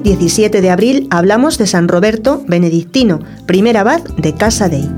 17 0.00 0.60
de 0.60 0.70
abril 0.70 1.06
hablamos 1.10 1.58
de 1.58 1.66
San 1.66 1.88
Roberto 1.88 2.42
Benedictino, 2.46 3.20
primer 3.46 3.76
abad 3.76 4.02
de 4.16 4.34
Casa 4.34 4.68
Dei. 4.68 4.88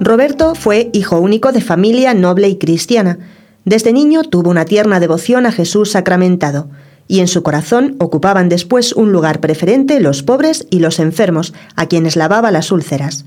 Roberto 0.00 0.54
fue 0.54 0.90
hijo 0.92 1.20
único 1.20 1.52
de 1.52 1.60
familia 1.60 2.14
noble 2.14 2.48
y 2.48 2.56
cristiana. 2.56 3.18
Desde 3.64 3.92
niño 3.92 4.24
tuvo 4.24 4.50
una 4.50 4.64
tierna 4.64 4.98
devoción 4.98 5.46
a 5.46 5.52
Jesús 5.52 5.90
sacramentado, 5.92 6.70
y 7.06 7.20
en 7.20 7.28
su 7.28 7.42
corazón 7.42 7.96
ocupaban 8.00 8.48
después 8.48 8.92
un 8.92 9.12
lugar 9.12 9.40
preferente 9.40 10.00
los 10.00 10.22
pobres 10.22 10.66
y 10.70 10.80
los 10.80 10.98
enfermos, 10.98 11.54
a 11.76 11.86
quienes 11.86 12.16
lavaba 12.16 12.50
las 12.50 12.72
úlceras. 12.72 13.24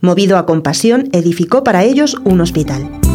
Movido 0.00 0.38
a 0.38 0.46
compasión, 0.46 1.08
edificó 1.12 1.64
para 1.64 1.84
ellos 1.84 2.16
un 2.24 2.40
hospital. 2.40 3.07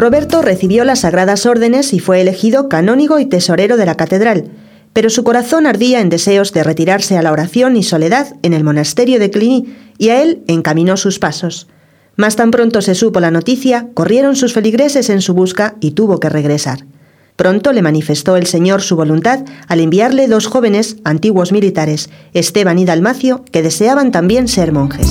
Roberto 0.00 0.40
recibió 0.40 0.84
las 0.84 1.00
sagradas 1.00 1.44
órdenes 1.44 1.92
y 1.92 1.98
fue 1.98 2.22
elegido 2.22 2.70
canónigo 2.70 3.18
y 3.18 3.26
tesorero 3.26 3.76
de 3.76 3.84
la 3.84 3.96
catedral, 3.96 4.50
pero 4.94 5.10
su 5.10 5.24
corazón 5.24 5.66
ardía 5.66 6.00
en 6.00 6.08
deseos 6.08 6.54
de 6.54 6.64
retirarse 6.64 7.18
a 7.18 7.22
la 7.22 7.32
oración 7.32 7.76
y 7.76 7.82
soledad 7.82 8.34
en 8.42 8.54
el 8.54 8.64
monasterio 8.64 9.18
de 9.18 9.30
Cluny, 9.30 9.76
y 9.98 10.08
a 10.08 10.22
él 10.22 10.42
encaminó 10.46 10.96
sus 10.96 11.18
pasos. 11.18 11.68
Más 12.16 12.34
tan 12.34 12.50
pronto 12.50 12.80
se 12.80 12.94
supo 12.94 13.20
la 13.20 13.30
noticia, 13.30 13.88
corrieron 13.92 14.36
sus 14.36 14.54
feligreses 14.54 15.10
en 15.10 15.20
su 15.20 15.34
busca 15.34 15.74
y 15.80 15.90
tuvo 15.90 16.18
que 16.18 16.30
regresar. 16.30 16.86
Pronto 17.36 17.74
le 17.74 17.82
manifestó 17.82 18.36
el 18.36 18.46
Señor 18.46 18.80
su 18.80 18.96
voluntad 18.96 19.44
al 19.68 19.80
enviarle 19.80 20.28
dos 20.28 20.46
jóvenes 20.46 20.96
antiguos 21.04 21.52
militares, 21.52 22.08
Esteban 22.32 22.78
y 22.78 22.86
Dalmacio, 22.86 23.44
que 23.52 23.62
deseaban 23.62 24.12
también 24.12 24.48
ser 24.48 24.72
monjes. 24.72 25.08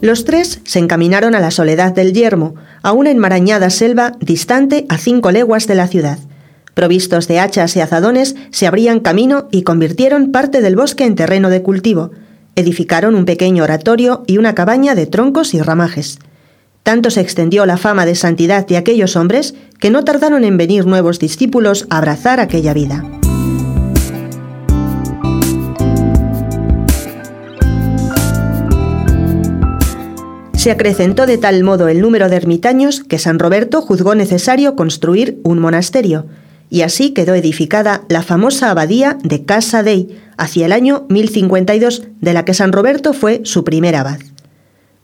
Los 0.00 0.24
tres 0.24 0.60
se 0.64 0.78
encaminaron 0.78 1.34
a 1.34 1.40
la 1.40 1.50
soledad 1.50 1.92
del 1.92 2.12
yermo, 2.12 2.54
a 2.82 2.92
una 2.92 3.10
enmarañada 3.10 3.68
selva 3.68 4.12
distante 4.20 4.86
a 4.88 4.96
cinco 4.96 5.32
leguas 5.32 5.66
de 5.66 5.74
la 5.74 5.88
ciudad. 5.88 6.18
Provistos 6.74 7.26
de 7.26 7.40
hachas 7.40 7.74
y 7.74 7.80
azadones, 7.80 8.36
se 8.50 8.68
abrían 8.68 9.00
camino 9.00 9.48
y 9.50 9.62
convirtieron 9.62 10.30
parte 10.30 10.60
del 10.60 10.76
bosque 10.76 11.04
en 11.04 11.16
terreno 11.16 11.50
de 11.50 11.62
cultivo. 11.62 12.12
Edificaron 12.54 13.16
un 13.16 13.24
pequeño 13.24 13.64
oratorio 13.64 14.22
y 14.28 14.38
una 14.38 14.54
cabaña 14.54 14.94
de 14.94 15.06
troncos 15.06 15.54
y 15.54 15.60
ramajes. 15.60 16.20
Tanto 16.84 17.10
se 17.10 17.20
extendió 17.20 17.66
la 17.66 17.76
fama 17.76 18.06
de 18.06 18.14
santidad 18.14 18.64
de 18.68 18.76
aquellos 18.76 19.16
hombres 19.16 19.56
que 19.80 19.90
no 19.90 20.04
tardaron 20.04 20.44
en 20.44 20.56
venir 20.56 20.86
nuevos 20.86 21.18
discípulos 21.18 21.86
a 21.90 21.98
abrazar 21.98 22.38
aquella 22.38 22.72
vida. 22.72 23.04
Se 30.58 30.72
acrecentó 30.72 31.26
de 31.26 31.38
tal 31.38 31.62
modo 31.62 31.86
el 31.86 32.00
número 32.00 32.28
de 32.28 32.34
ermitaños 32.34 33.04
que 33.04 33.20
San 33.20 33.38
Roberto 33.38 33.80
juzgó 33.80 34.16
necesario 34.16 34.74
construir 34.74 35.38
un 35.44 35.60
monasterio, 35.60 36.26
y 36.68 36.80
así 36.80 37.10
quedó 37.10 37.36
edificada 37.36 38.02
la 38.08 38.22
famosa 38.22 38.72
abadía 38.72 39.18
de 39.22 39.44
Casa 39.44 39.84
Dei 39.84 40.18
hacia 40.36 40.66
el 40.66 40.72
año 40.72 41.06
1052, 41.10 42.08
de 42.20 42.32
la 42.32 42.44
que 42.44 42.54
San 42.54 42.72
Roberto 42.72 43.12
fue 43.12 43.40
su 43.44 43.62
primer 43.62 43.94
abad. 43.94 44.18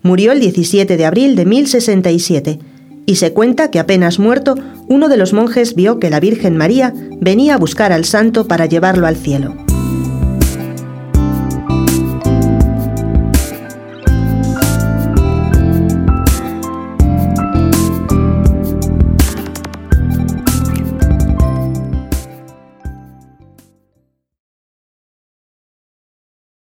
Murió 0.03 0.33
el 0.33 0.41
17 0.41 0.97
de 0.97 1.07
abril 1.07 1.37
de 1.37 1.45
1067, 1.45 2.59
y 3.07 3.15
se 3.15 3.33
cuenta 3.33 3.71
que 3.71 3.79
apenas 3.79 4.19
muerto, 4.19 4.57
uno 4.89 5.09
de 5.09 5.17
los 5.17 5.33
monjes 5.33 5.77
vio 5.77 6.01
que 6.01 6.11
la 6.11 6.19
Virgen 6.19 6.57
María 6.57 6.93
venía 7.21 7.55
a 7.55 7.59
buscar 7.59 7.93
al 7.93 8.05
santo 8.05 8.49
para 8.49 8.67
llevarlo 8.67 9.07
al 9.07 9.17
cielo. 9.17 9.64